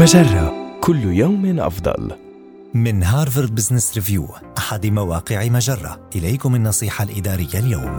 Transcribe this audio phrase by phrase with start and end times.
[0.00, 0.78] مجرة.
[0.80, 2.12] كل يوم أفضل.
[2.74, 4.28] من هارفارد بزنس ريفيو
[4.58, 6.00] أحد مواقع مجرة.
[6.16, 7.98] إليكم النصيحة الإدارية اليوم.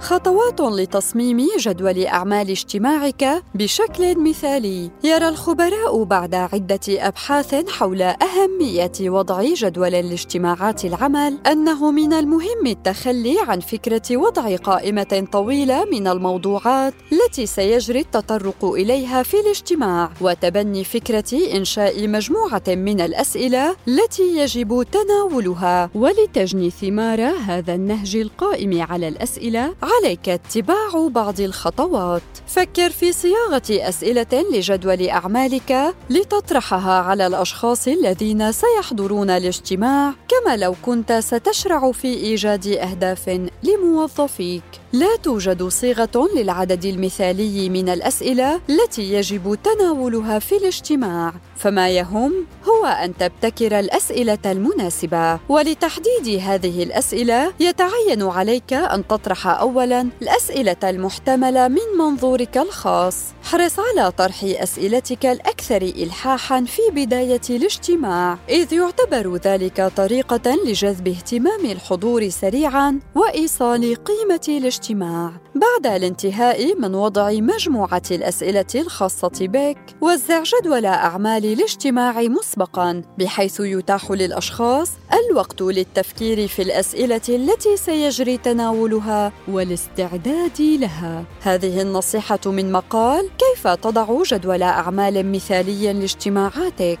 [0.00, 4.90] خطوات لتصميم جدول أعمال اجتماعك بشكل مثالي.
[5.04, 13.36] يرى الخبراء بعد عدة أبحاث حول أهمية وضع جدول لاجتماعات العمل أنه من المهم التخلي
[13.48, 21.56] عن فكرة وضع قائمة طويلة من الموضوعات التي سيجري التطرق إليها في الاجتماع وتبني فكرة
[21.56, 25.90] إنشاء مجموعة من الأسئلة التي يجب تناولها.
[25.94, 32.22] ولتجني ثمار هذا النهج القائم على الأسئلة عليك اتباع بعض الخطوات.
[32.46, 40.14] فكر في صياغة أسئلة لجدول أعمالك لتطرحها على الأشخاص الذين سيحضرون الاجتماع.
[40.48, 44.62] كما لو كنت ستشرع في إيجاد أهداف لموظفيك.
[44.92, 51.32] لا توجد صيغة للعدد المثالي من الأسئلة التي يجب تناولها في الاجتماع.
[51.56, 55.38] فما يهم هو أن تبتكر الأسئلة المناسبة.
[55.48, 63.24] ولتحديد هذه الأسئلة يتعين عليك أن تطرح اولا الأسئلة المحتملة من منظورك الخاص.
[63.44, 68.38] احرص على طرح أسئلتك الأكثر الحاحا في بداية الاجتماع.
[68.48, 77.30] إذ يعتبر ذلك طريقة لجذب اهتمام الحضور سريعا وإيصال قيمة الاجتماع بعد الانتهاء من وضع
[77.30, 79.78] مجموعة الأسئلة الخاصة بك.
[80.00, 84.90] وزع جدول أعمال الاجتماع مسبقا بحيث يتاح للأشخاص
[85.30, 91.24] الوقت للتفكير في الأسئلة التي سيجري تناولها والاستعداد لها.
[91.42, 97.00] هذه النصيحة من مقال كيف تضع جدول أعمال مثالي لاجتماعاتك؟